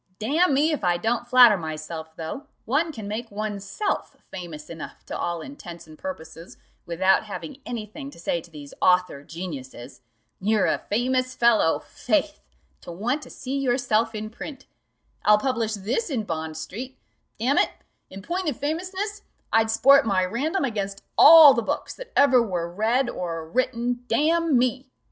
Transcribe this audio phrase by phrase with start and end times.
[0.17, 5.15] "Damn me, if I don't flatter myself, though, one can make oneself famous enough to
[5.15, 10.01] all intents and purposes without having any thing to say to these author geniuses.
[10.39, 12.39] You're a famous fellow, faith!
[12.81, 14.65] to want to see yourself in print
[15.23, 16.97] I'll publish this in Bond street:
[17.37, 17.69] damn it,
[18.09, 19.21] in point of famousness,
[19.53, 24.57] I'd sport my Random against all the books that ever were read or written, damn
[24.57, 24.89] me!